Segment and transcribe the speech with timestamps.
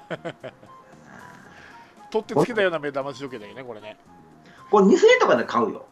[2.10, 3.96] 取ってつけたような目玉時計だよねこれね
[4.70, 5.86] これ2000円とかで買うよ。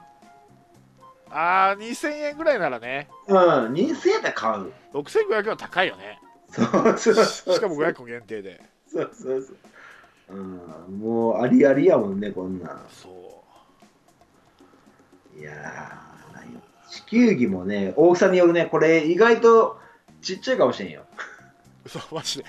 [1.31, 3.37] ああ2000円ぐらいならねうん、
[3.73, 4.73] 2000円で買う。
[4.93, 6.21] 6500円は高いよね
[6.51, 7.55] そうそうそう。
[7.55, 10.27] しかも500個限定でそうそうそう。
[10.29, 12.87] うん、もうありありやもんね、こんなん。
[12.91, 13.43] そ
[15.37, 19.79] ういやー、地球儀もね、大きさによるね、これ意外と
[20.21, 21.03] ちっちゃいかもしれんよ。
[21.87, 22.45] そうマジで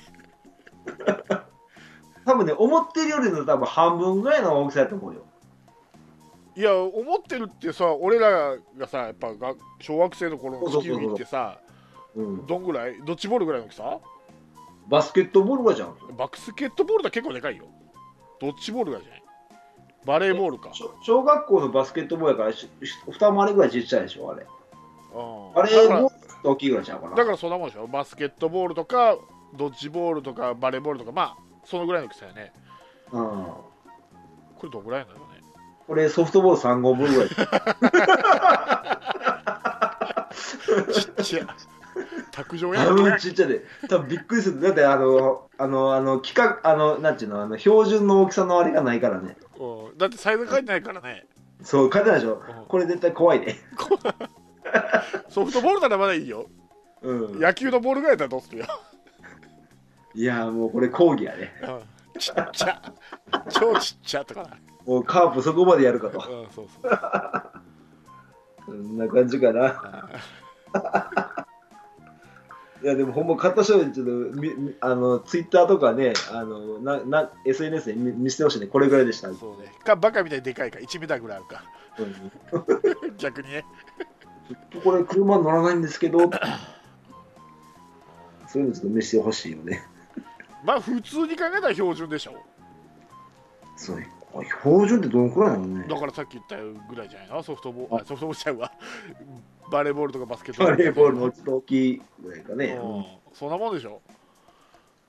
[2.25, 5.21] 多分ね、思ってるよりの多分半分ぐらいの大きさだと思うよ。
[6.55, 11.59] いや思ってるってさ俺らがさやっぱが小学生の頃の地球儀ってさ
[12.15, 12.95] うん、どんぐらい？
[13.03, 13.97] ドッジボールぐらいの大きさ？
[14.87, 15.95] バスケットボールがじゃん。
[16.15, 17.65] バスケットボールだ結構でかいよ。
[18.39, 19.23] ドッジボールがじゃない。
[20.05, 20.69] バレーボールか。
[20.73, 22.69] 小小学校のバスケットボールやからし
[23.07, 24.45] 二回りぐらいちっちゃいでしょ、あれ。
[25.15, 25.59] うん。
[25.59, 26.11] あれも
[26.43, 27.15] 大きいぐらいちゃうかな。
[27.15, 27.87] だからそんなもんでしょ。
[27.87, 29.17] バスケットボールとか
[29.57, 32.51] ドッジボールとかバレーボールとかまあそのぐらいの大きさよね
[33.11, 33.67] うん、こ
[34.63, 35.43] れどんぐらいなのね
[35.87, 37.29] これソフトボール3号分ぐらい。
[37.29, 37.33] ち
[41.21, 41.47] っちゃい
[42.31, 44.61] 卓上やあんのちっちゃいで、多分びっくりする。
[44.61, 49.37] だってあの、あの、あの、規格、あの、なんていうの、あの、標準の大きさのあれがないからね。
[49.59, 51.27] うんだってサイズ書いてないからね
[51.61, 52.65] そう、書いてないでしょうん。
[52.67, 53.57] これ絶対怖いね。
[55.29, 56.47] ソフトボールならまだいいよ
[57.01, 57.39] うん。
[57.39, 58.65] 野球のボールぐらいだったらどうするよ、
[60.15, 61.53] いや、もうこれ講義やね。
[61.63, 62.93] うんちっちゃ
[63.49, 64.49] 超ちっちゃとかな
[64.85, 66.19] もうカープそこまでやるかと。
[66.19, 66.99] うんそうそう
[68.65, 70.09] そんな感じかな。
[70.73, 71.45] あ
[72.83, 78.67] いや、でもほんま買った人にちょっとみ、みあの、ツイッターとかね、あの、な、な、SNS で見見せてほしいね。
[78.67, 79.29] これぐらいでした。
[79.29, 81.63] うんそうねかバカみたいにでかいか1メーターぐらいあるか
[83.17, 83.65] 逆にね
[84.83, 86.19] これ車乗らないんですけど、
[88.47, 89.87] そういうのちょっと見せてほしいよね。
[90.63, 92.35] まあ普通に考えたら標準でしょ
[93.75, 94.07] そうね。
[94.35, 96.55] あ標準ってどのくらいなのねだからさっき言った
[96.89, 97.43] ぐらいじゃないの？
[97.43, 98.71] ソフトボールあソフトボールちゃうわ
[99.71, 102.79] バレーボールとかバスケットボールバレーボールのちょっと大きいぐらいかね。
[102.81, 103.99] うんそんなもんでしょ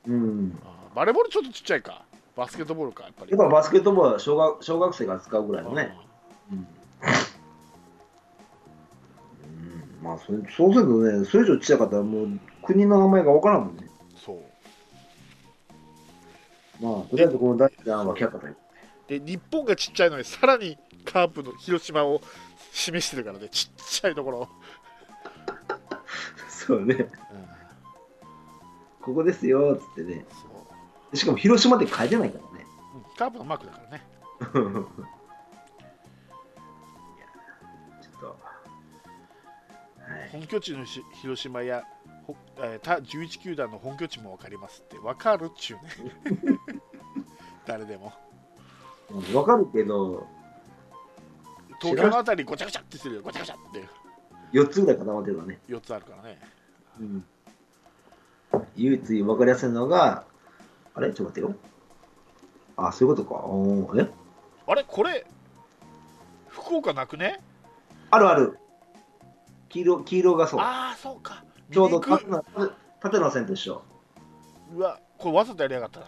[0.09, 0.59] うん。
[0.65, 2.05] あバレーボールちょっとちっちゃいか
[2.37, 5.95] バスケットボールかやっぱりやっぱバスケットボールは小学小学生が使うぐらいのね。
[6.51, 6.59] うん。
[6.59, 6.67] うん、
[10.03, 12.29] まあそれ、そうするとね、それ以上ちっちゃかったらもう
[12.65, 13.89] 国の名前がわからんもんね。
[16.85, 18.57] まあ、とりあえずこの第1弾は却下という。
[19.09, 22.21] で日本がちっちゃいのにさらにカープの広島を
[22.73, 24.49] 示してるからねちっちゃいところ、
[26.49, 26.95] そうね。
[26.95, 27.09] うん
[29.01, 30.25] ここですよ、つってね。
[31.13, 32.67] しかも広島って書いてないからね。
[32.95, 34.07] うんカープのマークだからね
[34.41, 34.61] ちょ
[38.17, 38.27] っと。
[38.27, 38.35] は
[40.27, 40.31] い。
[40.33, 41.85] 本拠地のし広島や
[42.83, 46.59] 他11球団の本拠地も分かりますって分かるっちゅうね
[47.67, 48.13] 誰でも
[49.35, 50.27] わかるけど、
[51.81, 53.85] 東京のあたりごちゃごちゃってしてるよごちゃごちゃって
[54.53, 55.61] 4つぐらい固まってるからね。
[55.69, 56.39] 4つあるからね
[57.01, 57.25] うん。
[58.77, 60.25] 唯一分かりやすいのが、
[60.95, 61.13] あれ？
[61.13, 61.55] ちょっと待ってよ。
[62.77, 63.35] あ、そういうことか。
[63.45, 64.11] おーえ
[64.67, 64.85] あれ？
[64.85, 65.27] これ？
[66.49, 67.41] 福岡なくね？
[68.11, 68.59] あるある。
[69.69, 70.61] 黄色、黄色がそう。
[70.61, 72.45] ああそうかちょうど縦の
[73.01, 73.83] 縦の線と一緒。
[74.75, 76.07] うわこれわざとやりやがったな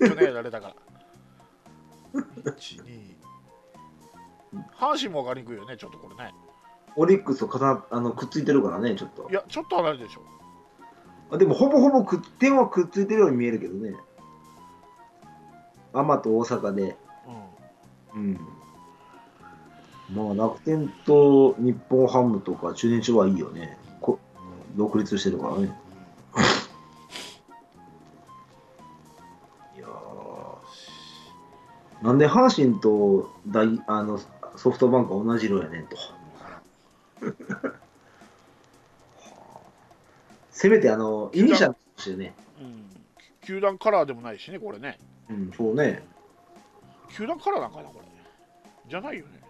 [0.00, 3.16] 去年やられたから12
[4.78, 6.32] 阪神も分かりにくいよねちょっとこれね
[6.96, 9.34] オリックスと重なあのくっついてるからね、ちょっとい。
[9.34, 10.22] やちょっと離れてるでしょ
[11.30, 13.94] あでも、ほぼほぼく点はくっついてるように見えるけどね。
[15.92, 16.96] 天と大阪で。
[18.14, 18.40] ううん。
[20.10, 23.76] まあ、楽天と日本ハムとか中日はいいよね。
[24.76, 25.74] こ独立してるからね。
[29.76, 30.56] いやー
[32.04, 34.20] なんで阪神と大あの
[34.56, 35.96] ソフトバンクは同じ色やねんと。
[40.50, 42.34] せめてあの、イニシャルとしてね。
[42.62, 42.86] ん、うん、
[43.42, 44.98] 球団カラーでもないしねこれね
[45.28, 46.02] うん、そうね。
[47.10, 48.06] 球団カラーなんかなこれ
[48.88, 49.40] じゃないよね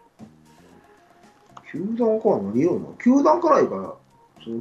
[1.71, 3.95] 球団から何ような球団からいから、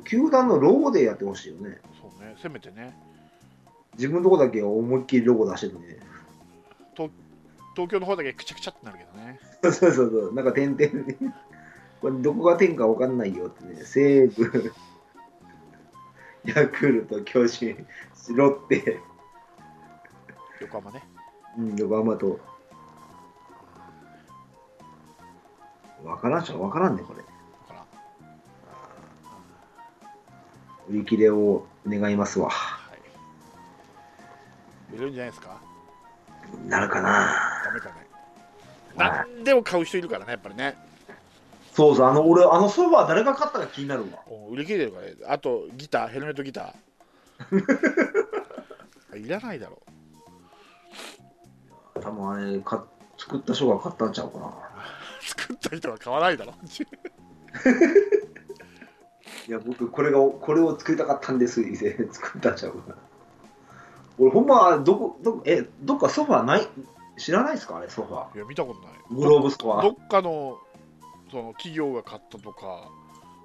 [0.03, 1.79] 球団のロゴでやってほしいよね。
[2.01, 2.35] そうね。
[2.41, 2.95] せめてね。
[3.93, 5.99] 自分のとこだけ思いっきりロゴ出してるのにね。
[7.75, 9.39] 東京の方だけくちゃくちゃってなるけどね。
[9.61, 10.89] そうそうそう、なんか点々で、
[12.01, 14.73] これどこが点かわかんないよってね、西武、
[16.45, 17.85] ヤクルト、巨人、
[18.33, 19.01] ロッテ、
[20.61, 21.03] 横浜ね。
[21.57, 22.39] うん、横浜と。
[26.05, 27.23] わからんっしょ、わからんね、これ。
[30.89, 32.49] 売り切れを願いますわ。
[32.49, 32.79] は
[34.93, 35.59] いるんじゃないですか？
[36.67, 37.61] なるかな。
[37.65, 37.95] ダメかね
[38.95, 40.77] はい何でも買う人いるからねやっぱりね
[41.73, 44.19] そうそう、あの、俺、あのソファー誰が買ったか気になるわ。
[44.27, 49.81] お売り切れてるからねあとギターヘルメットギター いらないだろ
[52.01, 52.85] 多分あれ、か
[53.17, 54.53] 作った人が買ったんちゃうかな。
[55.21, 56.53] 作った人は買わないだろ
[59.47, 62.95] いや、僕、これが、これを作りたかったんです、以前作ったんちゃうかな。
[64.17, 66.67] 俺、ほんま、どこ、どこ、え、どっかソファーない、
[67.17, 67.77] 知らないですか？
[67.77, 68.35] あれ、ソファー。
[68.37, 69.81] いや見たことないグローブストア。
[69.81, 70.57] どっかの
[71.31, 72.89] その企業が買ったとか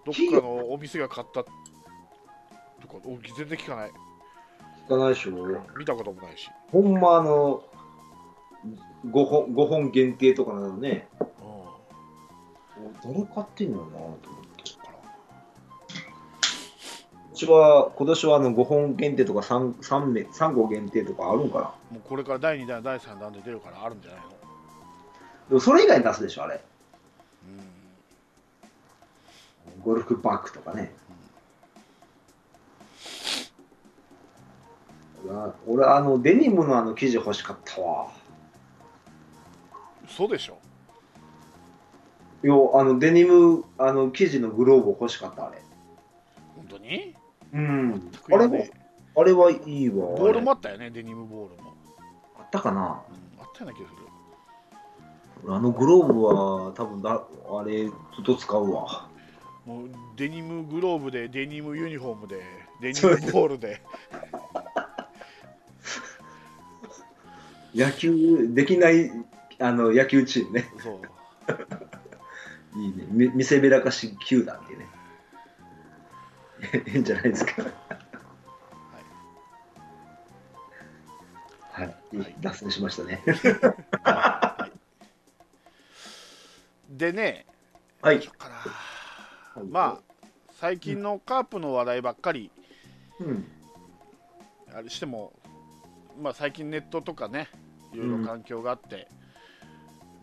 [0.05, 1.53] どっかのお店が買ったとか
[3.05, 3.91] お全然聞かない
[4.87, 5.33] 聞かないでしょ。
[5.79, 7.63] 見たこともないし、ほんま、あの、
[9.07, 11.09] 5本、5本限定とかなのね。
[11.21, 14.40] うん、誰買ってんのかなと思
[17.41, 21.65] ちは、今年はあの5本限定とか 3, 3, 名3号限定とかあるんかな？
[21.65, 24.29] もうこれから第2弾第3弾で出るからあるんじゃないの？
[25.49, 26.55] でもそれ以外に出すでしょ、あれ。
[26.55, 26.61] うん
[29.83, 30.93] ゴルフバッグとかね。
[35.25, 38.09] 俺は、俺あの、デニムのあの生地欲しかったわ。
[40.07, 40.59] 嘘でしょ？
[42.45, 45.63] いや、あの、デニム、あの、生地のグローブ欲しかった、あれ。
[46.57, 47.15] 本当に？
[47.53, 48.11] うん。
[48.33, 48.67] あれも
[49.17, 49.95] あれはいいわ。
[49.95, 51.77] ボールもああったよねデニムボールも、れ
[52.39, 53.01] あったかなうん、あっ
[53.55, 54.01] たような気がする
[55.45, 59.09] 俺あのグローブは、多分だ、あれ、ずっと使うわ。
[59.67, 62.43] もうデニムグローブでデニムユニフォームで
[62.81, 63.83] デニムボールで
[67.75, 69.11] 野球できない、
[69.59, 70.65] あの、野球チームね。
[70.79, 71.01] そう
[72.81, 73.05] いいね。
[73.11, 74.80] み見せびらかし球団ってね。
[76.87, 77.63] いいんじゃないですか。
[81.73, 81.97] はい。
[82.13, 83.23] いい脱線しましたね。
[86.91, 87.47] でね
[88.03, 88.21] はい。
[89.69, 90.15] まあ
[90.53, 92.51] 最近のカープの話題ばっかり
[93.21, 93.47] うん。
[94.75, 95.33] あれしても、
[96.21, 97.49] まあ、最近ネットとかね
[97.93, 99.09] いろいろ環境があって、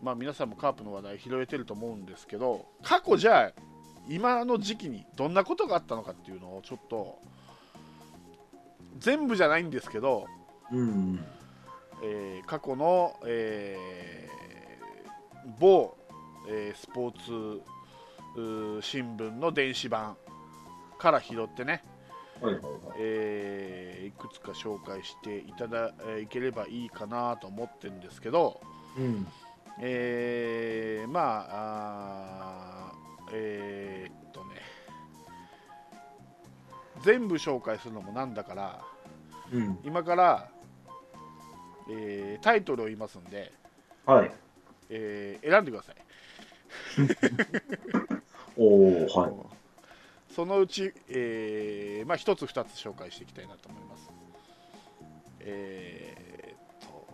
[0.02, 3.60] まあ、皆さんもカープの話題拾えてると思うんですけど過去じゃあ
[4.08, 7.18] 今の時期にどんなことがあったのかっていうのをちょっと
[8.98, 10.26] 全部じゃないんですけど、
[10.72, 11.24] うん。
[12.02, 15.96] えー過去の、えー某、
[16.48, 17.12] えースポー
[18.80, 20.16] ツ新聞の電子版
[20.98, 21.82] から拾ってね、
[22.40, 22.72] はいはいはい。
[22.98, 28.60] えーいくつか紹介していただえーいければいいかなと思ってるんですけど、
[28.96, 29.26] うん。
[29.80, 31.20] えーま
[31.50, 33.77] ああーえー
[37.02, 38.80] 全部紹介するのもなんだから
[39.52, 39.78] うん。
[39.84, 40.48] 今から、
[41.90, 43.52] えータイトルを言いますんで、
[44.04, 44.30] はい。
[44.90, 45.96] えー選んでください
[48.56, 49.32] おー、はい。
[50.34, 54.10] そのうち、えーまあ、1つ2つ紹介していきたいなと思います。
[55.40, 57.06] えーっと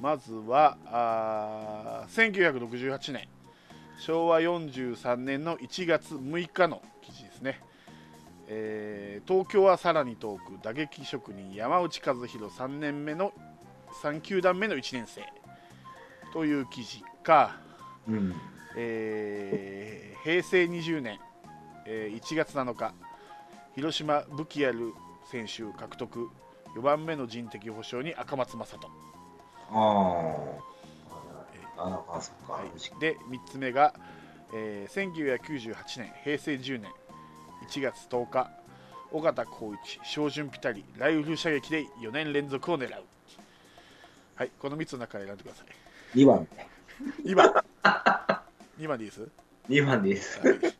[0.00, 3.28] まずはあー1968年
[3.98, 6.82] 昭和43年の1月6日の
[8.48, 13.32] えー東京はさらに遠く打撃職人山内和弘3年目の
[14.02, 15.22] 3球団目の1年生
[16.32, 17.56] という記事か、
[18.08, 18.34] うん。
[18.76, 21.18] えー平成20年、
[21.86, 22.92] えー1月7日
[23.74, 24.92] 広島武器ある
[25.30, 26.28] 選手獲得
[26.76, 28.88] 4番目の人的保障に赤松正人、
[29.70, 30.74] あー。
[31.76, 32.52] ああ、そっか。
[32.54, 33.94] はい、で3つ目が、
[34.54, 36.90] えー1998年平成10年
[37.64, 38.50] 1月10日
[39.12, 43.04] 尾形光一照準ピタリライフル射撃で4年連続を狙う
[44.34, 46.48] はいこの3つの中から選んでください2番。
[47.24, 47.52] 2番
[48.78, 49.28] 2番でいいです
[49.68, 50.40] ？2番です。
[50.40, 50.56] はい。
[50.56, 50.73] えー、えー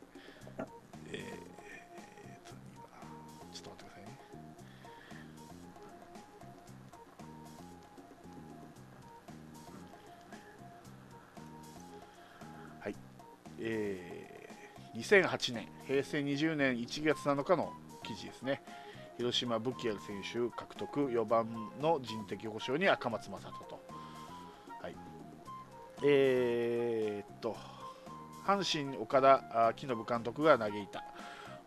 [15.04, 18.62] 2008年、平成20年1月7日の記事ですね。
[19.18, 21.46] 広島武器ある選手獲得4番
[21.78, 23.80] の人的保障に赤松正人と。
[24.80, 24.96] はい。
[26.06, 27.54] えー、っと、
[28.46, 31.04] 阪神岡田あー木信監督が嘆いた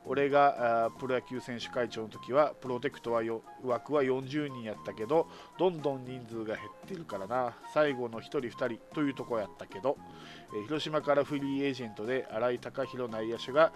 [0.07, 5.27] 俺がプロ野球選手会長の時はプロテクトはよ枠は40人やったけど
[5.59, 7.53] どんどん人数が減ってるからな。
[7.73, 9.97] 最後の1人2人というとこやったけど、
[10.55, 13.71] えー広島からフリーエージェントで新井貴弘内野手が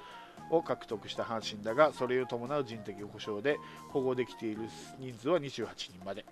[0.49, 3.57] を獲得した阪神だがそれを伴う人的保障で
[3.89, 4.61] 保護できている
[4.99, 6.25] 人数は28人まで。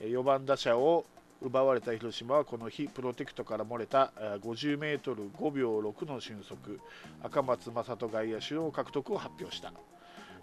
[0.00, 1.04] え、4番打者を
[1.40, 6.80] 奪われた広島はこの日プロテクトから漏れた 50m5 秒6の俊足。
[7.22, 9.72] 赤松正人外野手の獲得を発表した。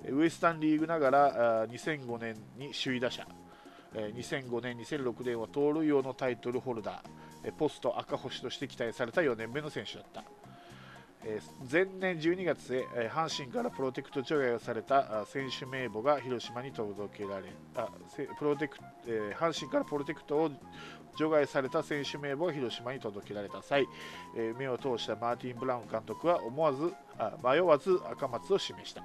[0.09, 3.27] ウエスタンリーグながら2005年に首位打者。
[3.93, 7.53] 2005年、2006年は盗塁王のタイトルホルダー。
[7.53, 10.23] ポスト赤星として期待された4年目の選手だった。
[11.71, 17.89] 前年12月へ阪神からプロテクト除外をされた選手名簿が広島に届けられあ
[18.37, 18.77] プロテク
[19.39, 20.51] 阪神からプロテクトを
[21.17, 23.87] 除外された選手名簿が広島に届けられた際
[24.57, 29.03] 目を通したマーティン・ブラウン監督は思わずあ迷わず赤松を示した。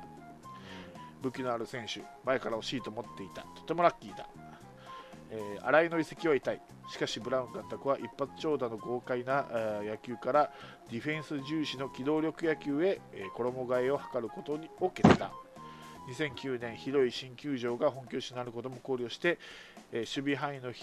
[1.23, 3.43] 武器のある選手前から欲しいと思っていた。
[3.55, 4.27] とてもラッキーだ。
[5.33, 6.61] えー、新井の移籍は痛い。
[6.91, 9.47] しかしブラウン監督は一発長打の豪快な、
[9.85, 10.53] 野球から
[10.91, 15.31] ディフェンス重視の機動力野球へ、えー、衣替えを図ることにを決断
[16.09, 19.39] 2009年広い新球場が本拠地になることも考慮して、
[19.93, 20.77] え守備範囲の守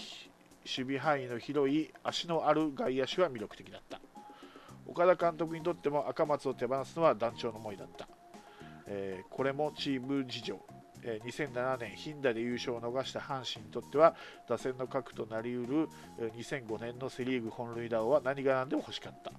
[0.64, 4.00] 備範囲の広い足のある外野手は魅力的だった。
[4.86, 8.08] 岡田監督にとっても赤松を手放すのは団長の思いだった、
[8.86, 10.58] えこれもチーム事情。
[11.02, 14.16] 2007年、ヒンダで優勝を逃した阪神にとっては
[14.48, 15.88] 打線の核となりうる
[16.18, 19.32] 2005年のセ・リーグ本塁打王は何が何でも欲しかった。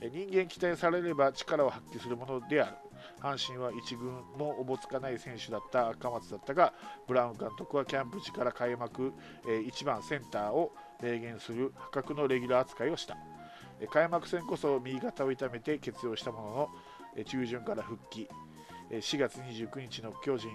[0.00, 2.76] 人間期待されれば力を発揮するものである。
[3.20, 6.72] 阪神は1軍もおぼつかない選手だった赤松だったが
[7.06, 9.12] ブラウン監督はキャンプ時から開幕
[9.44, 10.72] 1番センターを
[11.02, 13.16] 明言する破格のレギュラー扱いをした。
[13.90, 16.70] 開幕戦こそ右肩を痛めて欠場したも
[17.16, 18.28] のの中旬から復帰。
[18.90, 20.48] 4月29日の巨人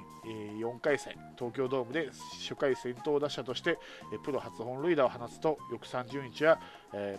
[0.60, 1.14] 4回戦。
[1.38, 2.10] 東京ドームで
[2.42, 3.78] 初回先頭打者として
[4.24, 6.60] プロ初本塁打を放つと翌30日は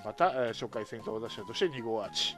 [0.04, 2.34] また初回先頭打者として2号アーチ。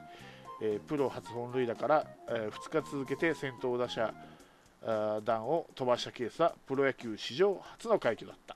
[0.87, 4.13] プロ初本塁打から2日続けて先頭打者
[5.23, 8.55] 弾を飛ばしたケースはプロ野球史上初の快挙だった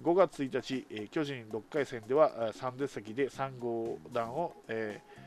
[0.00, 5.26] 5月1日巨人6回戦では3打席で3号弾を、えー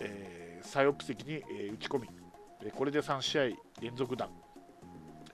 [0.00, 1.38] えー、サイオプ席に
[1.70, 2.08] 打ち込み
[2.70, 3.42] これで3試合
[3.80, 4.28] 連続弾、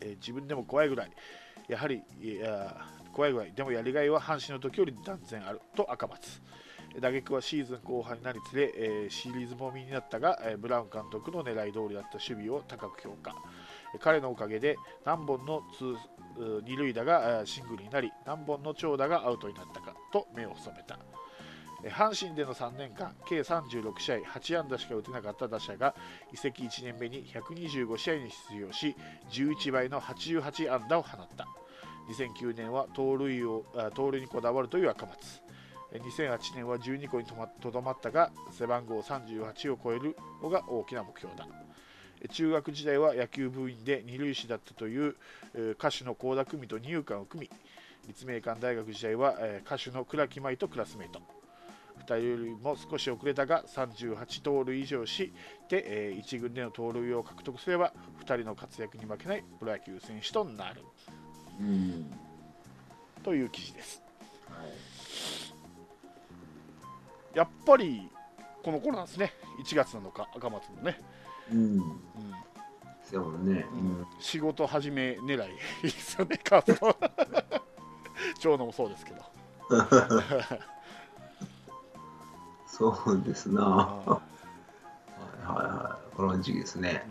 [0.00, 1.11] え自分でも怖いぐらい、
[1.69, 2.75] やはりや
[3.12, 6.40] 怖いぐらい、でもやりがいは阪神の時より断然あると赤松。
[7.00, 13.35] 打撃はシーズン後半になりつれ、えシリーズもみになったが、えブラウン監督の狙い通りだった守備を高く評価。
[14.00, 15.62] 彼のおかげで何本の
[16.62, 20.99] 二塁打がシングルになり、何本の長打がアウトになったかと目を細めた。
[21.87, 25.95] 阪神での3年間、計36試合、8安打しか打てなかった打者が
[26.33, 28.97] 移籍1年目に125試合に出場し、
[29.31, 31.47] 11倍の88安打を放った。
[32.09, 33.64] 2009年は盗塁を
[33.95, 35.43] 盗塁にこだわるという赤松。
[35.92, 37.26] 2008年は12個に
[37.61, 41.47] とどまったが、背番号38を超えるのが大きな目標だ。
[42.30, 45.16] 中学時代は野球部員で二塁手だったという
[45.73, 47.50] 歌手の倖田來未と二遊間を組み、
[48.09, 51.21] 立命館大学時代は歌手の倉木舞とクラスメート。
[51.99, 55.33] 2人よりも少し遅れたが38盗塁以上し
[55.68, 57.92] で、えー、1軍での盗塁を獲得すれば
[58.25, 60.83] 2人の活躍に負けないプロ野球選手となる、
[61.61, 62.11] うん、
[63.23, 64.02] という記事です、
[64.49, 64.68] はい、
[67.35, 68.11] やっぱり
[68.62, 69.32] この頃なんですね
[69.64, 71.00] 1月なのか赤松のね
[71.52, 71.82] うん、うん
[73.11, 75.49] そうね、うん、仕事始め狙い
[75.82, 76.94] ですよねカープの
[78.38, 79.23] 長野もそうですけど
[82.78, 83.62] そうですな。
[83.62, 84.23] は
[85.16, 86.16] いはいはい。
[86.16, 86.92] この時期ですね。
[86.92, 87.02] ね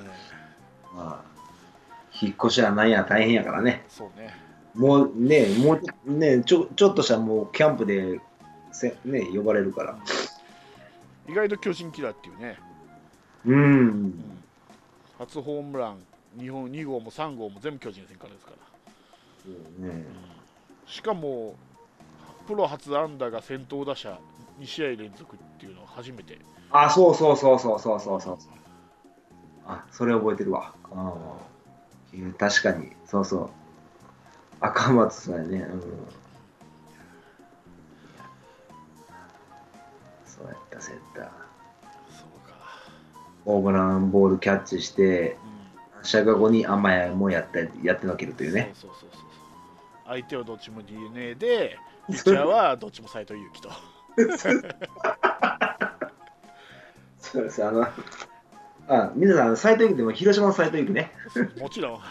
[0.96, 1.26] まあ、
[2.22, 3.84] 引っ越しはなんや大変やからね。
[3.90, 4.34] そうね。
[4.76, 8.22] もうね、もうね、ちょちょっとしたもうキャンプで
[8.78, 9.98] せ、ね、呼ばれるから。
[11.28, 12.58] 意外と巨人キラーっていうね。
[13.46, 13.56] うん。
[13.56, 14.24] うん、
[15.18, 15.98] 初ホームラン、
[16.40, 18.58] 日本2号も3号も全部巨人戦からですから。
[19.44, 20.06] そうね、うん、
[20.86, 21.56] しかも、
[22.48, 24.20] プロ初安打が先頭打者
[24.60, 26.40] 2試合連続っていうのは初めて。
[26.70, 28.38] あそうそうそうそうそうそうそう。
[29.66, 30.74] あそれ覚えてるわ。
[30.92, 31.14] あ
[32.38, 32.92] 確かに。
[33.06, 33.50] そうそう。
[34.62, 35.58] 赤松さんやね。
[35.58, 35.82] うん
[40.38, 41.22] そうやったそうやった
[42.16, 42.56] そうか。
[43.46, 45.38] ホームランボールキャッチして、
[45.98, 48.72] うん、射下後に甘やもやってやってのけるというね。
[48.74, 49.22] そうそうそうそう。
[50.08, 51.78] 相手はどっちも DNA で
[52.08, 53.70] ピッチャーはどっちも斎藤佑樹と。
[57.20, 57.86] そうです、あの、
[58.88, 61.12] あ、皆さん、斎藤由貴でも広島の斎藤由貴ね。
[61.60, 62.02] もちろん。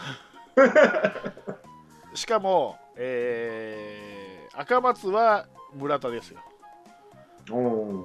[2.13, 6.39] しかも、えー、赤松は村田ですよ。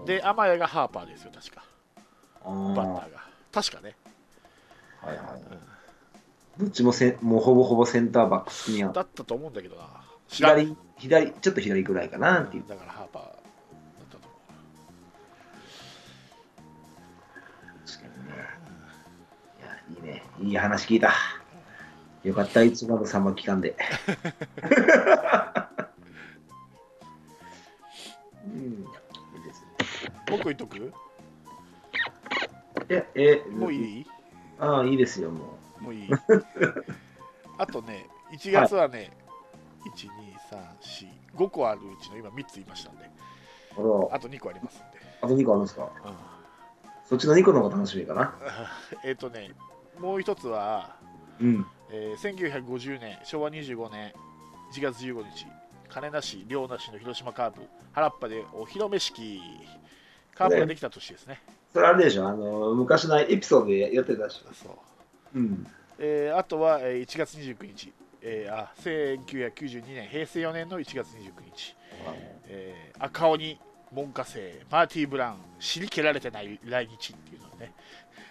[0.06, 1.64] で、天谷がハーパーですよ、確か。
[2.44, 3.22] バッターが。
[3.52, 3.96] 確かね。
[5.00, 5.26] はいはい。
[6.58, 9.88] うん、どっちもせもうほぼほぼセンターバックにだったと思うんだけどな。
[10.28, 12.64] 左、左、ちょっと左ぐらいかなっていう。
[12.68, 13.34] だからハーパーだっ
[14.10, 14.36] たと思
[17.84, 18.32] 確かにね。
[19.58, 19.68] いや、
[20.10, 20.22] いいね。
[20.40, 21.12] いい話聞いた。
[22.22, 23.76] よかった、いつまでサンマ期間で。
[28.44, 28.86] うん、
[30.32, 30.92] 僕言っとく？
[32.88, 34.06] え、え、もういい？
[34.58, 36.08] ああ、いいですよ、ももういい
[37.58, 39.10] あとね、1月はね、
[39.96, 43.04] 1、2、3、4、5個あるうちの今3つ言いましたんで、
[43.76, 44.08] う。
[44.14, 44.84] あと2個ありますんで。
[45.20, 45.90] あと2個あるんですか？
[46.04, 46.14] うん
[47.04, 48.34] そっちの2個の方が楽しみかな。
[49.04, 49.50] えっとね、
[49.98, 50.96] もう一つは、
[51.40, 51.66] うん。
[51.90, 54.14] えー1950年、昭和25年
[54.72, 55.46] 1月15日、
[55.90, 57.60] 金なし、漁なしの広島カープ、
[57.92, 59.42] 原っぱでお披露目式、
[60.34, 61.40] カープができた年ですね。
[61.72, 64.52] それあれでしょ、あの、昔のエピソードでやってたでしょ。
[64.54, 64.78] そ
[65.34, 65.66] ううん。
[65.98, 71.76] えーあとは、えー1月29日、えーあ1992年、平成4年の1月29日、
[72.48, 73.58] えー赤鬼、
[73.92, 77.72] 門下生、マーティー・ブラウン、尻蹴られてない来日っていうのね、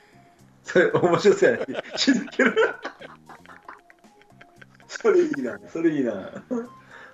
[0.64, 1.66] それ、面白そうやね。
[1.98, 2.56] 知ってる。
[4.88, 6.30] それいいな、それいいな。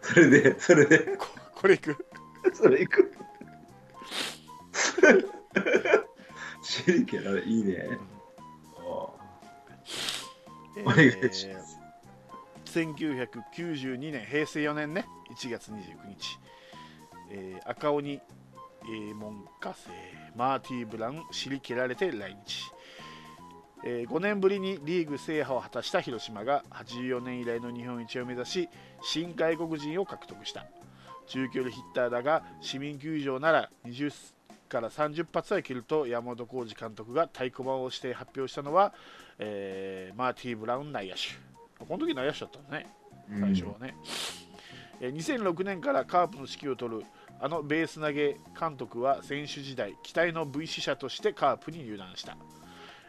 [0.01, 1.95] それで、それで、ここれいく
[2.53, 3.11] それいく。
[6.61, 7.87] シリケラいいね。
[8.75, 9.13] お
[10.77, 11.79] えーお願いします。
[12.65, 15.75] 1992年、平成4年ね、1月29
[16.07, 16.39] 日、
[17.31, 19.91] えー赤鬼、えー、門下生、
[20.35, 22.71] マーティー・ブラウン、尻蹴られて来日、
[23.85, 28.69] え5年ぶりにリーグ制覇を果たした広島が84年以来の日本一を目指し、
[29.01, 30.65] 新外国人を獲得した。
[31.27, 34.09] 中距離ヒッターだが、市民球場なら20
[34.67, 38.93] から30発はいけると山本浩二監督が太鼓判をして発表したのは、
[39.39, 41.21] えーマーティー・ブラウン内野手。
[41.83, 42.87] この時内野手だったのね。
[43.29, 43.95] 最初はね、
[45.01, 47.05] えー2006年からカープの指揮を執る
[47.39, 52.35] あのベース投げ監督は選手時代期待の V 死者としてカープに入団した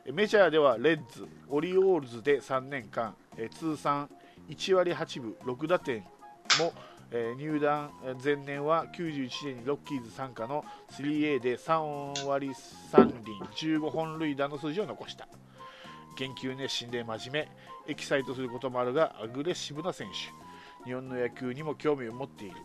[0.04, 4.10] えーメジャーではレッズオリオールズで3年間、えー通算
[4.48, 5.98] 1割8分6打点
[6.58, 6.72] も、
[7.10, 7.90] えー入団
[8.22, 13.38] 前年は91年にロッキーズ参加の 3A で3割3厘
[13.78, 15.26] 15本塁打の数字を残した。
[16.16, 17.46] 研究熱心で真面
[17.86, 17.92] 目。
[17.92, 20.84] エキサイトすることもあるがアグレッシブな選手。
[20.84, 22.56] 日本の野球にも興味を持っている。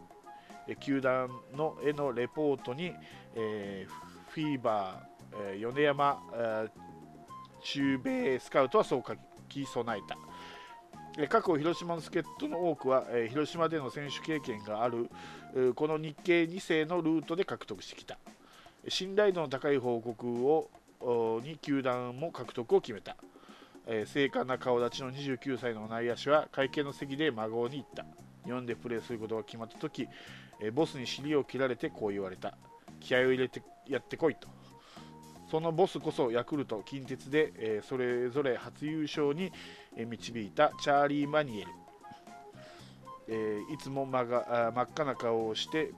[0.67, 2.93] え球団のへのレポートに、
[3.35, 6.69] えーフィーバー、えー米山、えー
[7.61, 9.15] 中米スカウトはそう書
[9.47, 10.17] き備えた。
[11.29, 15.09] 過去広島の助っ人の多くは、え広島での選手経験がある
[15.75, 18.17] この日系2世のルートで獲得してきた。
[18.87, 20.69] 信頼度の高い報告を
[21.43, 23.15] に球団も獲得を決めた。
[23.85, 28.05] えー精悍な顔立ちの29歳の内野手は会見の席で孫に言った。
[28.45, 30.07] 日本でプレーすることが決まった時、
[30.59, 32.57] えーボスに尻を切られてこう言われた。
[32.99, 34.47] 気合を入れてやってこいと。
[35.51, 39.51] そのボスこそヤクルト近鉄で、えーそれぞれ初優勝に
[39.97, 41.71] 導いたチャーリー・マニエル、
[43.27, 45.91] えーいつも真が真っ赤な顔をして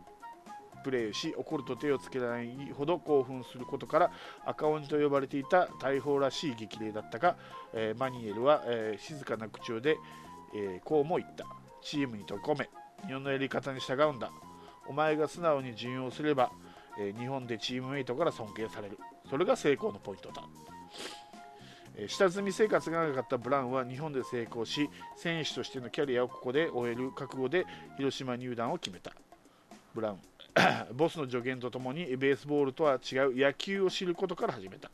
[0.84, 4.12] プレーし怒ると手をつけないほど興奮することから
[4.46, 7.38] 赤鬼と呼ばれていた大砲らしい激励だったが、
[7.74, 9.98] えーマニエルは、えー静かな口調で、
[10.54, 11.46] えーこうも言った。
[11.82, 12.70] チームに溶け込め
[13.06, 14.32] 日本のやり方に従うんだ。
[14.88, 16.52] お前が素直に順応すれば、
[17.00, 18.98] え日本でチームメイトから尊敬される。
[19.30, 20.44] それが成功のポイントだ、
[22.08, 27.66] 下積み生活が長かったブラウンは日本で成功し選手としてのキャリアをここで終える覚悟で
[27.98, 29.12] 広島入団を決めた。
[29.94, 30.20] ブラウン。
[30.96, 34.90] ボスの助言とともにベースボールとは違う野球を知ることから始めた、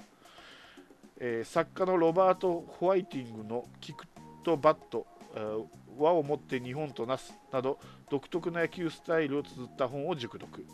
[1.19, 4.05] えー作家のロバート・ホワイティングの「キク
[4.43, 5.65] とバット」えー
[5.97, 7.77] 輪を持って日本となすなど
[8.09, 10.65] 独特な野球スタイルを綴った本を熟読。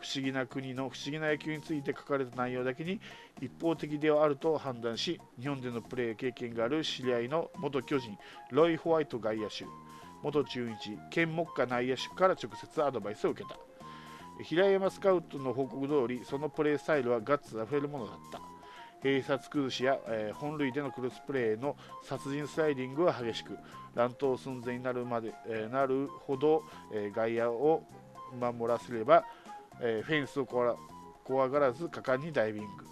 [0.00, 3.00] 不思議な国の不思議な野球について書かれた内容だけに
[3.40, 8.16] 一方的ではあると判断し日本でのプレー経験がある知り合いの元巨人
[8.50, 9.64] ロイ・ホワイト外野手
[10.22, 13.56] 元中日ケン・モッカ内野手から直接アドバイスを受けた。
[14.42, 18.40] 平山スカウトの報告通りそのプレースタイルはガッツあふれるものだった。
[19.02, 23.56] 併殺崩しや、えー本塁でのクロスプレーの殺人スライディングは激しく
[23.94, 27.84] 乱闘寸前になるまで、えーなるほど、えー外野を
[28.40, 29.24] 守らせれば、
[29.80, 30.46] えーフェンスを
[31.24, 32.84] 怖がらず果敢にダイビング。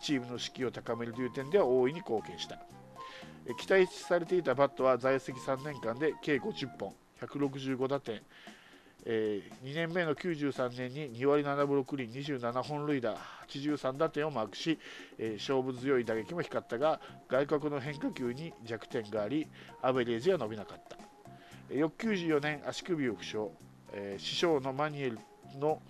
[0.00, 2.58] チームの士気を高めるという点では大いに貢献した。
[3.58, 6.94] 期待されていたバットは在籍3年間で計50本。
[7.20, 8.22] 165打点。
[9.06, 13.16] えー2年目の93年に2割7分6厘27本塁打。
[13.48, 14.78] 83打点をマークし、
[15.18, 19.46] えー勝負強い打撃も光ったが外角の変化球に弱点があり
[19.82, 20.96] アベレージは伸びなかった。
[21.74, 23.38] 翌94年足首を負傷、
[23.92, 25.18] えー師匠のマニエル
[25.60, 25.80] の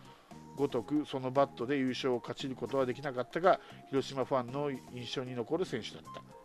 [0.57, 6.45] ごとくそのバットで優勝を勝ちることはできなかったが広島ファンの印象に残る選手だった。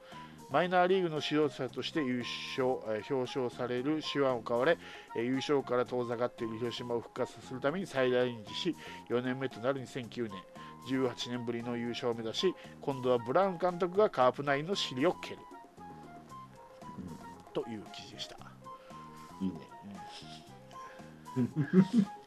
[0.52, 2.24] マイナーリーグの指導者として優
[2.58, 4.80] 勝、えー表彰される手腕を買われ、
[5.15, 8.76] えー優勝から遠ざかっている広島を復活するために再来日し
[9.10, 10.32] 4年目となる2009年
[10.88, 15.38] 18年ぶりの優勝を目指し今度はブラウン監督がカープナインの尻を蹴る、
[17.54, 18.38] という記事でした。
[19.41, 19.56] いいね。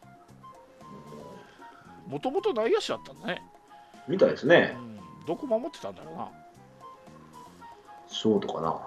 [2.13, 3.43] もともと内野手だったんだね、
[4.07, 4.77] みたいですうね。
[4.79, 6.29] ん、どこ守ってたんだろうな
[8.07, 8.79] ショートかな。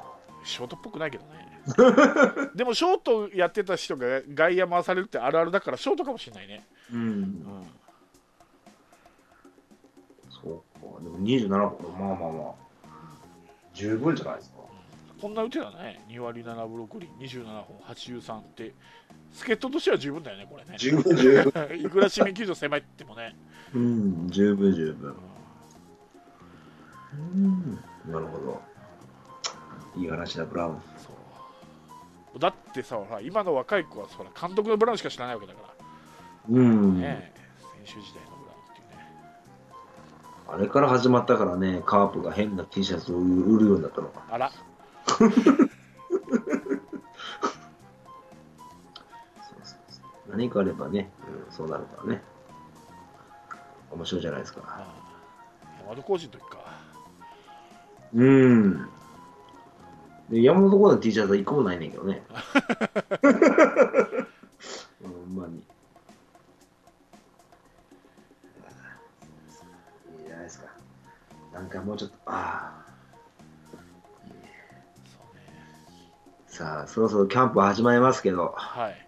[0.43, 1.59] ショートっぽくないけどね
[2.53, 7.03] でもショートやってた人が外野回されるってあるあるだからショートかもしれないね、うんう。
[7.07, 7.67] ん、
[10.29, 11.01] そうか。
[11.01, 12.53] でも27本、まあまあまあ。
[13.73, 14.54] 十分じゃないですか。
[15.21, 18.73] こんな打てたね2割7分6厘27本83って
[19.31, 21.79] 助っ人としては十分だよねこれね十分十分。
[21.79, 23.35] いくら市民球場狭いってもね、
[23.73, 25.15] うん、十分十分う。
[27.15, 27.79] うん。
[28.07, 28.61] なるほど。
[29.97, 30.73] いい話だ、ブラウン。
[30.73, 31.09] んそ
[32.35, 35.73] うだってさほら今の若い子はそら監督のブラウンしか知らないわけだから、
[36.49, 36.99] うん。
[36.99, 37.33] ね
[37.85, 39.05] 選手時代のブラウンっていうね
[40.49, 44.25] あれから始まったからね、カープが変な T シャツを売るようになったのか。
[44.29, 44.51] あら
[50.29, 51.09] 何かあればね、
[51.47, 52.21] うん、そうなるからね。
[53.91, 54.61] 面白いじゃないですか。
[54.65, 54.85] ああ
[55.83, 56.57] 山田浩二の時か
[58.13, 58.89] うん。
[60.29, 62.23] で山本コーナーの T シャツは一個もないねんけどね。
[65.03, 65.57] ほんまに。
[65.57, 65.63] いい
[70.25, 70.67] じゃないですか。
[71.53, 72.84] なんかもうちょっと、ああ。
[76.55, 79.07] さあ、そろそろキャンプ始まりますけど、はい。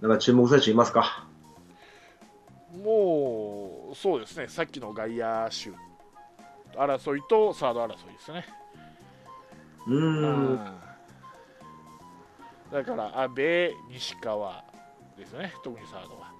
[0.00, 1.26] なんか注目選手いますか？
[2.84, 4.46] もうそうですね。
[4.46, 5.72] さっきの外野手
[6.78, 8.46] 争いとサード争いですね。
[9.88, 10.56] うーん。
[12.70, 14.62] だから阿部、西川
[15.16, 16.30] ですね、特にサードは。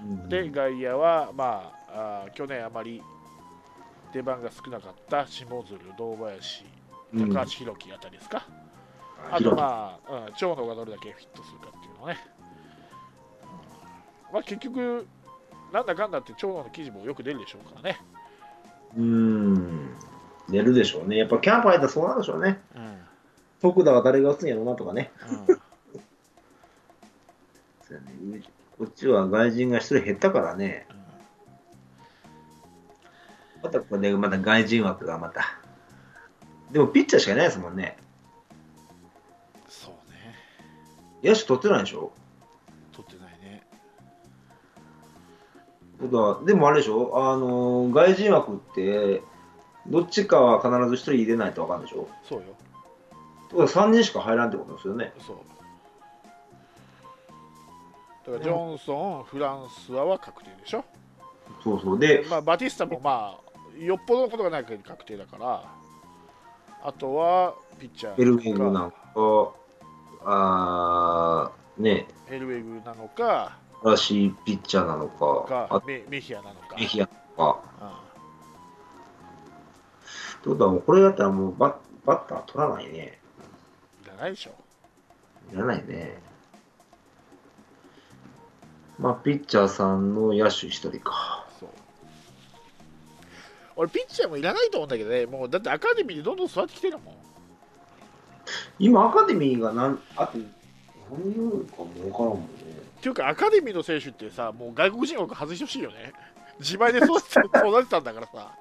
[0.00, 0.28] うん。
[0.28, 3.02] で、外野は、まあ、あー去年あまり
[4.12, 6.64] 出番が少なかった下鶴、堂林、
[7.14, 7.32] うん。
[7.32, 8.46] 高橋宏樹あたりですか。
[8.46, 8.61] あ広
[9.30, 12.20] くと、まあ、うん、長野がどれだけフィットするかっていうのはね。
[12.36, 15.06] うんまあ、結局、
[15.72, 18.00] なんだかんだって長野の記事もよく出るでしょうからね。
[18.96, 19.96] うーん。
[20.48, 21.16] 寝るでしょうね。
[21.16, 22.60] やっぱキャンプ入ったらそうなんでしょうね。
[22.76, 22.98] うん
[23.60, 25.12] 徳田は誰が打つんやろうなとかね。
[25.48, 25.62] うん
[28.78, 30.86] こっちは外人が一人減ったからね。
[33.62, 35.58] またここでまた外人枠がまた。
[36.72, 37.96] でもピッチャーしかいないですもんね。
[41.22, 42.12] 野手取ってないでしょ？
[42.92, 43.62] 取ってないね。
[46.46, 47.12] でもあれでしょ？
[47.14, 49.22] あの外人枠って、
[49.86, 52.08] どっちかは必ず一人入れないと分かるんでしょ？
[52.28, 52.54] そうよ、って
[53.50, 55.12] ことは3人しか入らんってことですよね。
[55.26, 55.36] そう。
[58.24, 60.84] だからジョンソン、フランスアは確定でしょ？
[61.62, 61.98] そうそう。
[61.98, 65.64] で、まあ、バティスタもまあ、よっぽどのことがない限り確定だから、
[66.84, 68.96] あとはピッチャーエルウィングなんか、
[70.24, 76.76] あーね、エルウェグなのか、らしいピッチャーなのか、あかメメヒアなのか。
[76.76, 77.60] メヒアなのか。
[77.80, 78.12] うん
[80.42, 83.18] ってことはもうこれだったらもうババッター取らないね。
[84.04, 84.50] いらないでしょ。
[85.52, 86.20] いらないね。
[88.98, 91.46] まあ、ピッチャーさんの野手一人か。
[91.60, 91.68] そう
[93.76, 97.14] 俺、ピッチャーもいらないと思うんだけどね、もうだってアカデミーでどんどん育ってきてるもん。
[98.78, 100.38] 今、アカデミーがなん、あと、
[101.10, 102.46] 何人かも分からんもんね。
[102.98, 106.12] っていうか、アカデミーの選手ってさ、もう外国人枠外してほしいよね。
[106.58, 108.52] 自前で育てたんだからさ。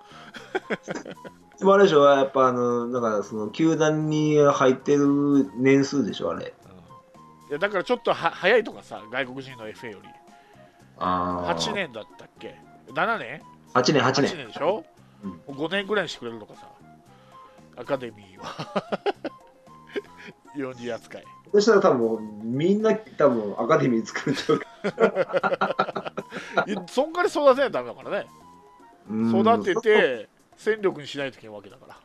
[1.59, 6.53] でもあれでしょ、やっぱあの、だからその、球団に入ってる年数でしょ、あれ。
[7.49, 10.09] いやだからちょっとは早いとかさ、外国人の FA より。
[10.97, 11.55] ああ。
[11.55, 11.73] 8。
[11.73, 12.55] 年だったっけ
[12.87, 13.41] ?7 年
[13.73, 14.37] ？8年、8 ?8 年。
[14.37, 14.85] 年でしょ、
[15.23, 16.67] うんもう5年ぐらいにしてくれるとかさ。
[17.77, 19.01] アカデミーは。
[20.55, 21.25] 40扱い。
[21.51, 24.61] そしたら多分、みんな多分アカデミー作っちゃう
[26.87, 28.27] そんから育てないとダメだからね。
[29.09, 29.55] ら。
[29.55, 31.97] 育てて戦力にしないといけないわけだから。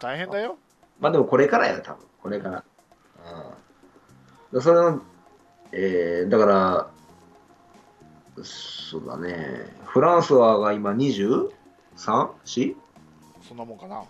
[0.00, 0.58] 大変だよ。
[1.00, 2.64] まあでもこれからや、多分これから。
[4.52, 5.00] うん、それの、
[5.72, 6.90] えー、だから、
[8.42, 12.76] そうだね、フランスはが今 23?4?
[13.40, 14.04] そんなもんかな。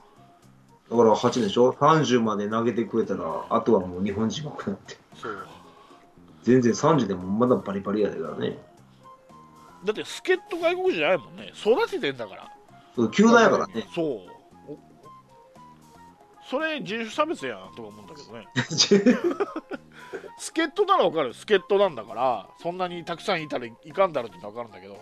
[0.90, 4.96] だから8でしょ ?30 まで投げてくれたら、あとはもう日本人枠なんて。
[5.14, 5.46] そう
[6.44, 8.58] 全然30でもまだバリバリやでからね。
[9.84, 12.50] だって助っ人外国人じゃないもんね育ててんだから
[12.96, 13.86] そう球団やからね。
[13.94, 14.78] そうお
[16.48, 18.48] それ人種差別やんとか思うんだけどね
[20.38, 24.98] 助っ人ならわかる助っ人なんだからそんなにたくさんいたらいかんだろうってのはわかるんだけど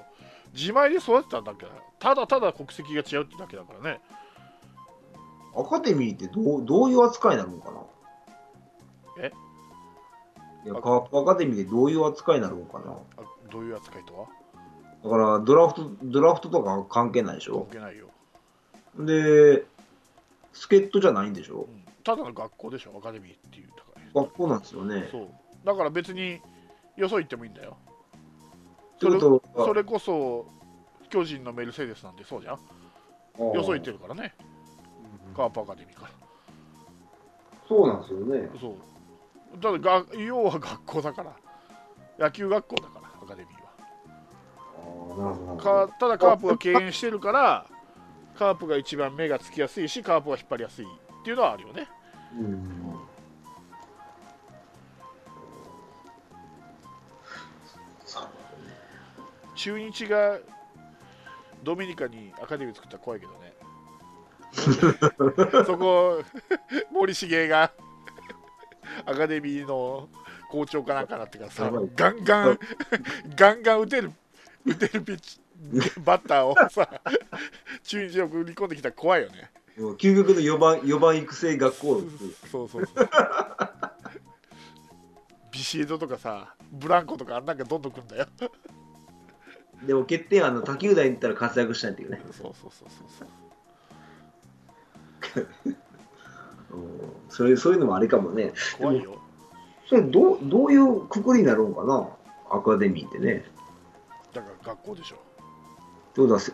[0.52, 4.00] 自前で育てたんだけどただただ国籍が違うってだけだからね
[5.54, 7.80] アカデミーってどうどういう扱いになるのかな？
[9.18, 9.32] え？
[10.64, 12.92] いやカープアカデミーでどういう扱いになるのかな？
[12.92, 12.96] あ
[13.50, 14.26] どういう扱いとは？
[15.04, 18.06] だからドラフト、ドラフトとか関係ないでし関ょ係ないよ、
[18.98, 19.64] で、
[20.52, 21.66] 助っ人じゃないんでしょ？
[21.68, 22.94] うん、ただの学校でしょ？
[22.96, 23.68] アカデミーっていう
[24.14, 25.08] 学校なんですよね。
[25.10, 25.28] そう。
[25.64, 26.40] だから別に
[26.96, 27.76] よそ行ってもいいんだよ。
[28.96, 30.46] ってことはそれこそ
[31.10, 32.58] 巨人のメルセデスなんてそうじゃん。
[33.54, 34.34] よそ行ってるからね
[35.32, 36.10] カープアカデミーから。
[37.68, 38.50] そうなんですよね。
[38.60, 38.74] そう。
[39.60, 41.36] だってが要は学校だから。
[42.18, 43.70] 野球学校だからアカデミーは。
[44.76, 45.62] あーなるほど。
[45.62, 47.66] かただカープが敬遠してるから
[48.38, 50.88] カープが一番目がつきやすいしカープが引っ張りやすいっ
[51.24, 51.88] ていうのはあるよね。
[52.38, 52.82] うん。
[59.54, 60.38] 中日が
[61.62, 63.41] ドミニカにアカデミー作ったら怖いけどね
[65.66, 66.22] そこ
[66.90, 67.72] 森重が
[69.06, 70.08] アカデミーの
[70.50, 72.58] 校長かなんかなってからさガンガン
[73.34, 74.12] ガンガン打てる
[74.66, 75.40] 打てるピッチ
[76.00, 77.00] バッターをさ
[77.84, 79.50] 中日に送り込んできたら怖いよね。
[79.78, 82.02] もう究極の4番 ,4 番育成学校
[82.50, 83.08] そうそうそう。
[85.50, 88.26] ビシエドとかさブランコとかあんなんかどんどん来んだよ。
[89.86, 92.20] でも欠点はあの他球団に行ったら活躍したいっていうね。
[92.30, 93.28] そうそうそうそうそう。
[93.28, 93.51] うん
[97.28, 98.52] そういうそういうのもありかもね。
[98.78, 99.16] 怖いよ。
[99.86, 102.08] それどうどういうくくりになるのかな？
[102.50, 103.44] アカデミーってね。
[104.32, 105.16] だから学校でしょ。
[105.16, 105.18] っ
[106.14, 106.52] てことはせ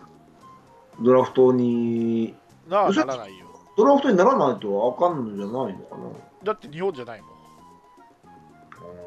[1.01, 2.35] ドラフトに
[2.69, 3.47] なあ嘘ならないよ。
[3.77, 6.11] ドラフトにならないとあかんのじゃないのかな？
[6.45, 7.31] だって日本じゃないもん。
[7.31, 7.35] あ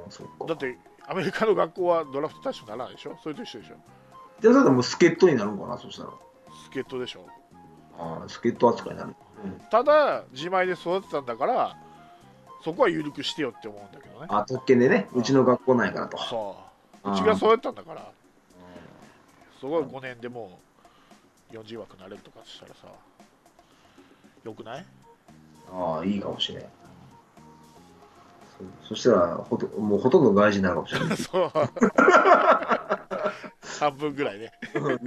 [0.07, 0.45] あそっか。
[0.45, 3.17] だってアメリカの学校はドラフト対象にならないでしょ？
[3.21, 3.75] それと一緒でしょ？
[4.41, 5.77] じゃあそれともう助っ人になるのかな？
[5.77, 6.09] そしたら。
[6.65, 7.25] 助っ人でしょ。
[7.97, 9.15] ああ助っ人扱いになる、
[9.69, 11.75] ただ自前で育てたんだから
[12.63, 14.27] そこは緩くしてよって思うんだけどね。
[14.29, 16.17] ああ特権でねうちの学校なんやからと。
[16.17, 16.55] そ
[17.03, 17.11] う。
[17.11, 18.11] うちが育てたんだから。
[19.59, 20.59] そこは5年でも
[21.51, 22.87] う40枠なれるとかしたらさ
[24.43, 24.85] よくない？
[25.71, 26.65] ああいいかもしれん。
[28.83, 31.51] そそしたらほともうほとんど外人になるかもしれない そう。
[33.79, 34.51] 半分ぐらいね。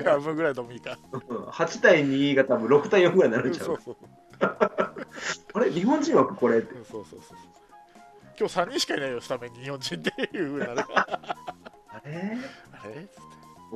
[0.05, 3.97] 半分ぐらいドミニカ8対2が多分6対4ぐらいになるんちゃそううそう
[4.41, 4.93] あ
[5.61, 5.71] れ？
[5.73, 6.59] 日本人枠これ？
[6.59, 7.39] ってそうそうそう。
[8.39, 10.75] 今日3人しかいないよスタメンに日本人っていうなる。
[10.91, 11.07] あ
[12.05, 12.37] れ？
[12.73, 13.07] あれ？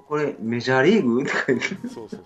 [0.06, 1.24] これメジャーリーグ？
[1.24, 2.16] とか言ってそうそうそ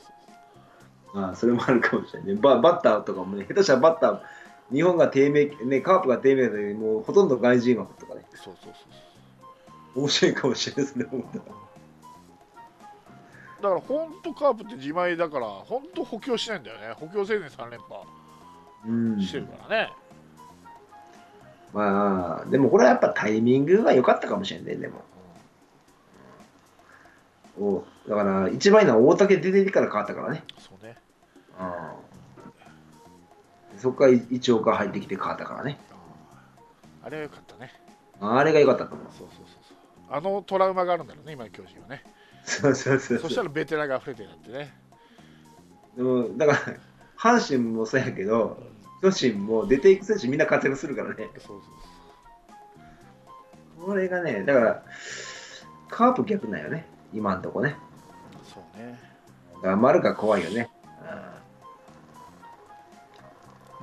[1.14, 1.20] う。
[1.20, 2.40] ああそれもあるかもしれないね。
[2.40, 4.20] ババッターとかもね下手したらバッター
[4.72, 8.24] 日本が低迷ねカープが低迷でもうほとんど外人枠とかね。
[8.34, 8.80] そうそうそ
[9.98, 11.50] う面白いかもしれないですね思ったらだ
[13.68, 16.94] から本当カープって自前だから本当補強しないんだよね。
[16.94, 18.00] 補強せずに3連覇。
[18.00, 18.21] うん
[19.20, 19.92] してるからね、
[21.72, 25.02] まあでもこれはやっぱタイミングが良かったかもしれんねでも。
[27.60, 30.42] おだから一番いいのは大竹出てから変わったからね。
[30.58, 30.96] そうね。
[33.78, 35.78] そこから一岡入ってきて変わったからね。
[37.04, 37.72] あれはよかったね。
[38.20, 39.06] あれが良かったと思う。
[39.10, 39.76] そうそうそうそう。
[40.16, 42.04] あのトラウマがあるんだろうね今の巨人はね。
[42.44, 43.18] そうそうそう。
[43.18, 44.74] そしたらベテランが溢れてるってね。
[45.96, 46.58] でもだから
[47.22, 48.60] 阪神もそうやけど
[49.00, 51.28] 巨人も出ていく選手みんな活躍するからね。
[51.38, 51.60] そう
[53.78, 54.82] そうこれがねだから
[55.88, 56.84] カープ逆なんよね。
[57.14, 57.76] 今んとこね。
[58.52, 58.98] そうね。
[59.54, 60.68] だから丸が怖いよね。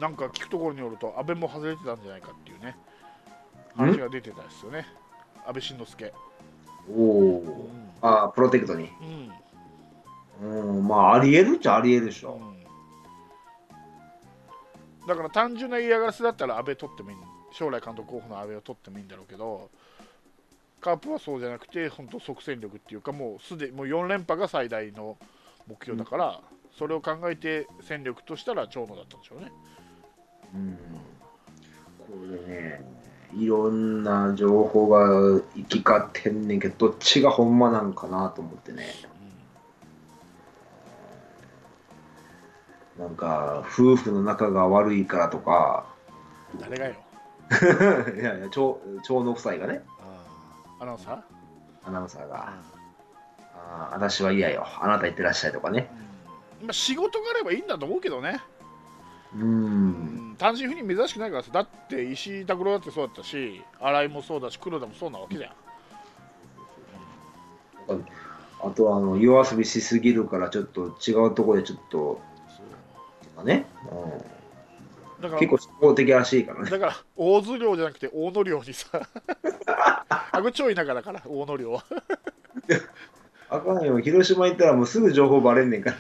[0.02, 2.76] なんか聞くところによると安倍も外れてたんじゃないかっていうね。
[3.78, 4.86] ん話が出てたんですよね。
[5.46, 6.14] 安倍晋之助。
[6.94, 7.70] おお
[8.02, 8.90] ああプロテクトに。
[10.42, 10.88] うん、うん。
[10.88, 12.59] まあありえるっちゃありえるでしょ、うん
[15.10, 17.18] だから単純な嫌がらせだったら安倍取ってもいい
[17.52, 19.72] 将来監督候補の安倍を取ってもいいんだろうけど
[20.80, 25.18] カープはそうじゃなくて本当即戦力っていうかもうすでにもう4連覇が最大の
[25.68, 26.42] 目標だから、
[26.80, 29.52] それを考えて戦力としたら長野だったんでしょうね。
[30.56, 30.78] うん
[32.00, 32.14] こ
[32.48, 32.82] れね
[33.36, 35.06] いろんな情報が
[35.56, 38.88] 行き交ってんねんけどどっちがほんまなんかなと思ってね
[43.00, 45.86] なんか、夫婦の仲が悪いからとか、
[46.60, 46.96] 誰がよ。
[48.14, 49.82] いやいや、長長の夫妻がね、
[50.82, 51.88] アナウンサー？
[51.88, 52.54] アナウンサーが、
[53.56, 55.90] あー私は嫌よ、あなた行ってらっしゃいとかね。
[56.62, 58.42] まあ、仕事があればいいんだと思うけどね、
[59.34, 60.32] うん。
[60.34, 60.36] ん。
[60.38, 61.52] 単身赴任珍しくないからさ。
[61.54, 65.52] だって石井拓郎だってそうだったし新井もそうだし黒田もそうなわけじゃん。
[68.62, 72.22] あとはあの夜遊びしすぎるから、ちょっと違うところでちょっと、と
[73.40, 76.70] かね、うん、だから結構社交的らしいからね。
[76.70, 78.88] だから大津寮じゃなくて大野寮にさ
[80.32, 81.84] あこ超田舎だから大野寮は
[83.52, 85.98] あかんよ、広島行ったらもうすぐ情報バレんねんから。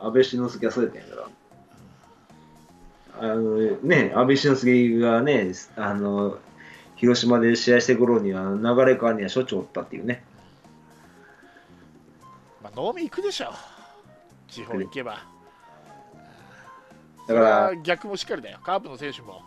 [0.00, 1.28] 安倍晋之助はそうやったんやか
[3.20, 3.28] ら。
[3.32, 6.38] あのね、安倍晋之助がね、あの、
[6.96, 10.24] 広島で試合してる頃には、流れ川にはしょっちゅうおったっていうね。
[12.76, 13.52] まあ飲み行くでしょ。
[14.48, 15.26] 地方行けば。
[17.26, 18.58] だから逆もしっかりだよ。
[18.62, 19.42] カープの選手も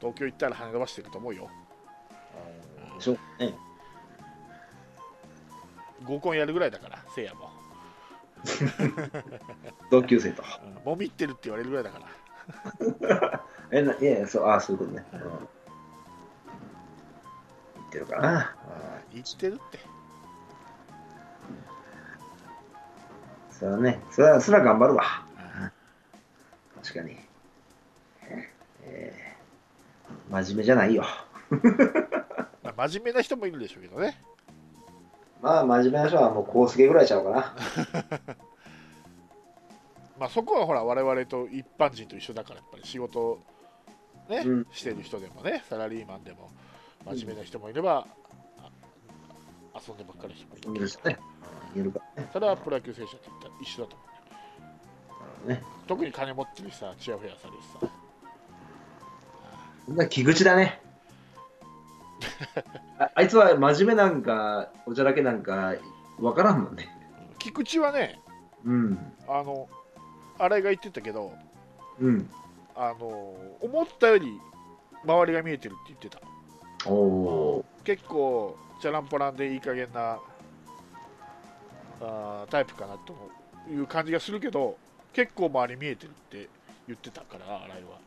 [0.00, 1.48] 東京行ったら跳ね伸ばしてると思うよ。
[2.98, 3.54] しょね、
[6.04, 7.50] 合コンやるぐらいだからせいやも、
[9.90, 10.42] 同級生と。
[10.64, 13.44] うん、もみってるって言われるぐらいだから。
[13.72, 15.04] え、ないやいや、そう、あそういうことね。
[15.12, 15.28] うん、言
[17.88, 18.56] ってるかな。
[19.12, 19.78] 言ってるって
[23.58, 25.02] それはね、それは、それは頑張るわ。
[26.82, 27.16] 確かに。
[28.82, 29.24] えー
[30.30, 31.04] 真面目じゃないよ。
[32.62, 34.20] まあ、真面目な人もいるでしょうけどね
[35.40, 37.54] まあ、真面目な人はもう、コースケぐらいちゃうかな。
[40.18, 43.40] まあそこはほら我々と一般人と一緒だからやっぱり仕事
[44.28, 46.50] ね、うんしてる人でもねサラリーマンでも
[47.04, 48.06] 真面目な人もいれば、
[48.58, 48.70] あ
[49.86, 51.18] 遊んでばっかりの人もいるね。
[51.74, 52.00] いるか。
[52.32, 54.04] それはプロ野球選手だって言ったら一緒だと思
[55.46, 58.04] うね特に金持ってるしさチヤホヤされるしさ
[59.86, 60.80] そんな木口だね。
[62.98, 65.74] ああいつは真面目なんか、おちゃらけなんか、
[66.18, 66.88] わからんもんね。
[67.38, 68.18] 菊池はね
[68.64, 69.12] うん。
[69.28, 69.68] あの
[70.38, 71.32] 新井が言ってたけど
[72.00, 72.30] うん。
[72.74, 74.40] あの思ったより
[75.04, 80.18] 周りが見えてるって言ってたおお結構チャランポランでいい加減な
[82.00, 83.14] あータイプかなと
[83.70, 84.76] いう感じがするけど
[85.12, 86.48] 結構周り見えてるって
[86.86, 87.98] 言ってたから新井は、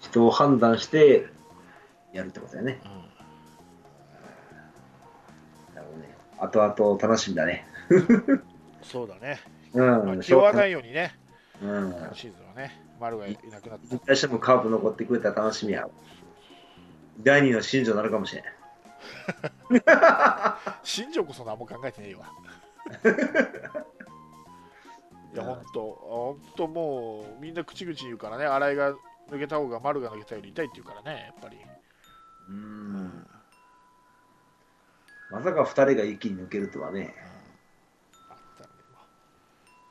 [0.00, 1.26] 人を判断して、
[2.12, 2.80] やるってことだよね。
[2.84, 2.90] うん
[5.74, 6.14] なるほどね。
[6.38, 7.66] 後々楽しみだね。
[8.82, 9.40] そうだね、
[9.72, 9.86] うん。
[10.06, 11.14] まあ、気負わないようにね
[11.62, 11.92] うん。
[11.92, 15.88] 今シーズンはね丸がいなくなった絶対してもカープ残ってくれたら楽しみや。
[17.22, 18.44] 第二の新庄になるかもしれん。
[20.82, 22.26] 新庄こそ何も考えてねえわ。
[25.32, 28.94] いや本当本当もうみんな口々言うからね新井が
[29.28, 31.58] 抜けた方が丸が抜けたより痛いって言うからねやっぱり。
[32.48, 33.26] うん。
[35.30, 37.14] まさか二人が一気に抜けるとはね。
[38.28, 38.98] あったんでま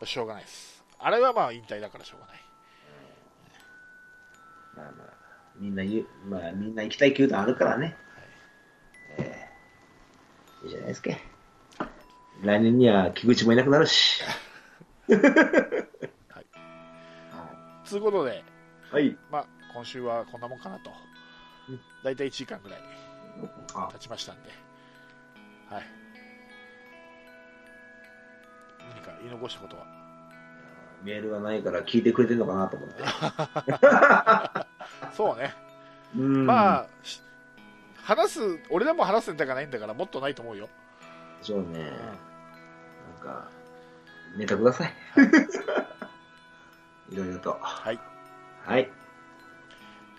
[0.02, 0.84] あしょうがないです。
[1.00, 2.42] あれはまあ引退だからしょうがない。
[4.76, 5.14] まあまあ、
[5.56, 7.96] みんな言う、まあみんな行きたい球団あるからね。
[9.18, 9.49] ええ
[10.64, 11.10] いいじゃないですか。
[12.42, 14.22] 来年には菊池もいなくなるし。
[15.08, 15.14] と
[17.96, 18.44] いうことで、
[18.92, 19.18] はい。
[19.32, 20.92] まあ、今週はこんなもんかなと
[21.70, 21.80] うん。
[22.04, 22.80] 大体1時間ぐらい
[23.74, 24.50] あ経ちましたんで、
[25.70, 25.84] はい。
[28.96, 29.86] 何か言い残したことは？
[31.04, 33.04] メールがないから聞いてくれてるのかなと思って。
[35.16, 35.54] そうね、
[36.16, 37.22] うんまあ、し
[38.10, 38.40] 話す、
[38.72, 40.68] 俺でも話すネタがないんだから、もっとないと思うよ。
[41.44, 41.84] そうね。
[41.84, 41.92] なん
[43.24, 43.48] か、
[44.36, 44.94] ネタください。
[47.14, 47.56] いろいろと。
[47.62, 48.00] はい。
[48.66, 48.90] はい。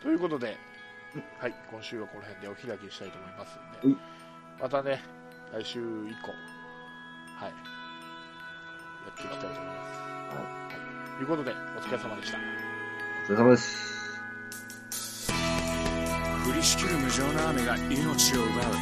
[0.02, 0.56] ということで、
[1.40, 3.96] はい、今週はこの辺でお開きにしたいと思いますんで、
[4.60, 5.02] またね、
[5.52, 6.28] 来週以降、
[7.44, 7.56] はい、や
[9.10, 9.98] っていきたいと思います。
[9.98, 10.42] は
[11.14, 12.38] い、ということで、お疲れ様でした。
[12.38, 12.40] お
[13.26, 13.99] 疲れ様です。
[16.50, 18.74] 降りしきる無情な雨が命を奪う。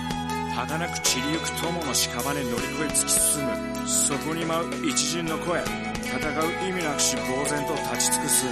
[0.57, 3.89] 儚く散りゆく友の屍乗り越え突き進む。
[3.89, 5.61] そこに舞う一陣の声。
[5.61, 8.47] 戦う意味なくし呆然と立ち尽くす。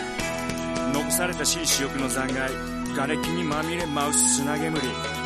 [0.92, 2.54] 残されたしい死欲の残骸。
[2.94, 4.78] 瓦礫にまみれ舞う砂煙。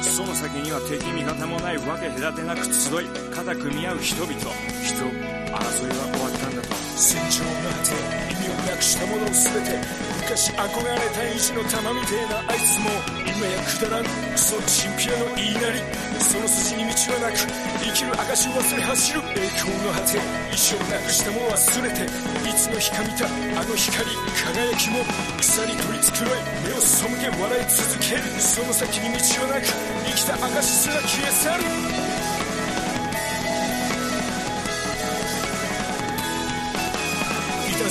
[0.02, 4.32] その先には敵味方もないわけ隔てなく集い肩組み合う人々。
[4.34, 8.30] 人争いは終わったんだと戦場の果て。
[8.30, 9.76] 意味をなくしたものを全て
[10.22, 12.14] 昔憧れた意地の玉みて。
[12.16, 12.90] えなあいつも
[13.26, 15.82] 今やくだらんクソチンピラの言いなり
[16.20, 17.50] その筋に道はなく
[17.82, 20.20] 生きる証を忘れ走る栄光の果て。
[20.52, 22.04] 意志をなくしたもの忘れて。
[22.48, 24.10] いつの日か見たあの光
[24.44, 25.04] 輝きも
[25.40, 26.28] 草に取り繕い
[26.66, 29.66] 目を背け笑い続けるその先に道はなく
[30.06, 32.09] 生きた証すら消え去る